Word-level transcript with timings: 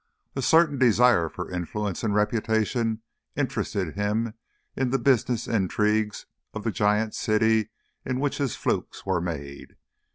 A 0.35 0.41
certain 0.41 0.79
desire 0.79 1.29
for 1.29 1.51
influence 1.51 2.03
and 2.03 2.15
reputation 2.15 3.03
interested 3.35 3.93
him 3.93 4.33
in 4.75 4.89
the 4.89 4.97
business 4.97 5.47
intrigues 5.47 6.25
of 6.55 6.63
the 6.63 6.71
giant 6.71 7.13
city 7.13 7.69
in 8.03 8.19
which 8.19 8.39
his 8.39 8.55
flukes 8.55 9.05
were 9.05 9.21
made. 9.21 9.75